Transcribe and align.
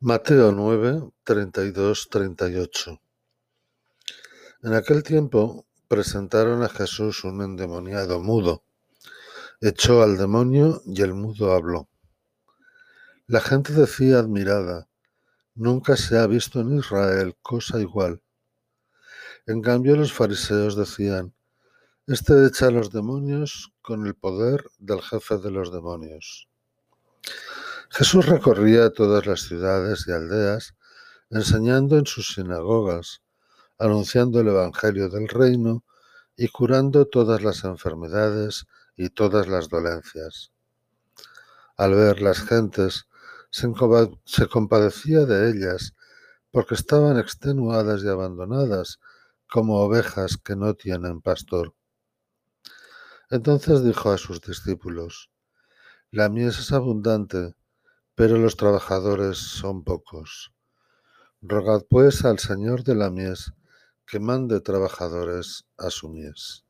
Mateo 0.00 0.52
9, 0.52 1.10
32, 1.24 2.08
38 2.08 3.00
En 4.62 4.74
aquel 4.74 5.02
tiempo 5.02 5.66
presentaron 5.88 6.62
a 6.62 6.68
Jesús 6.68 7.24
un 7.24 7.42
endemoniado 7.42 8.20
mudo. 8.20 8.62
Echó 9.60 10.04
al 10.04 10.16
demonio 10.16 10.82
y 10.86 11.02
el 11.02 11.14
mudo 11.14 11.52
habló. 11.52 11.88
La 13.26 13.40
gente 13.40 13.72
decía 13.72 14.20
admirada, 14.20 14.88
nunca 15.56 15.96
se 15.96 16.16
ha 16.16 16.28
visto 16.28 16.60
en 16.60 16.78
Israel 16.78 17.36
cosa 17.42 17.80
igual. 17.80 18.22
En 19.46 19.62
cambio 19.62 19.96
los 19.96 20.12
fariseos 20.12 20.76
decían, 20.76 21.34
este 22.06 22.46
echa 22.46 22.68
a 22.68 22.70
los 22.70 22.92
demonios 22.92 23.72
con 23.82 24.06
el 24.06 24.14
poder 24.14 24.62
del 24.78 25.02
jefe 25.02 25.38
de 25.38 25.50
los 25.50 25.72
demonios. 25.72 26.48
Jesús 27.90 28.26
recorría 28.26 28.90
todas 28.90 29.26
las 29.26 29.40
ciudades 29.42 30.04
y 30.06 30.12
aldeas, 30.12 30.74
enseñando 31.30 31.98
en 31.98 32.06
sus 32.06 32.34
sinagogas, 32.34 33.22
anunciando 33.78 34.40
el 34.40 34.48
Evangelio 34.48 35.08
del 35.08 35.26
reino 35.28 35.84
y 36.36 36.48
curando 36.48 37.06
todas 37.06 37.42
las 37.42 37.64
enfermedades 37.64 38.66
y 38.96 39.08
todas 39.08 39.48
las 39.48 39.68
dolencias. 39.68 40.52
Al 41.76 41.94
ver 41.94 42.20
las 42.20 42.42
gentes, 42.42 43.06
se 43.50 44.46
compadecía 44.48 45.24
de 45.24 45.50
ellas, 45.50 45.94
porque 46.50 46.74
estaban 46.74 47.18
extenuadas 47.18 48.02
y 48.04 48.08
abandonadas, 48.08 49.00
como 49.50 49.80
ovejas 49.80 50.36
que 50.36 50.56
no 50.56 50.74
tienen 50.74 51.22
pastor. 51.22 51.74
Entonces 53.30 53.82
dijo 53.82 54.10
a 54.10 54.18
sus 54.18 54.42
discípulos, 54.42 55.30
La 56.10 56.28
mies 56.28 56.58
es 56.58 56.72
abundante, 56.72 57.54
pero 58.18 58.36
los 58.36 58.56
trabajadores 58.56 59.38
son 59.38 59.84
pocos. 59.84 60.52
Rogad 61.40 61.84
pues 61.88 62.24
al 62.24 62.40
Señor 62.40 62.82
de 62.82 62.96
la 62.96 63.10
mies 63.10 63.52
que 64.06 64.18
mande 64.18 64.60
trabajadores 64.60 65.66
a 65.76 65.88
su 65.90 66.08
mies. 66.08 66.64